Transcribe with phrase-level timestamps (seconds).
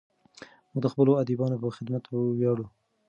[0.71, 2.65] موږ د خپلو ادیبانو په خدمت ویاړو.